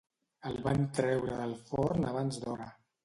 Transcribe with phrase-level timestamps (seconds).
[0.51, 2.69] El van treure del forn abans d'hora.